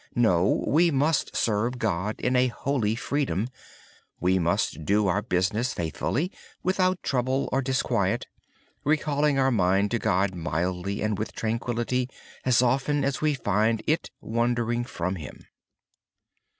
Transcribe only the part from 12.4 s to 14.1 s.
as often as we find it